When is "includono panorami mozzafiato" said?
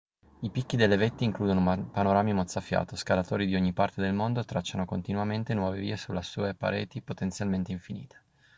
1.25-2.95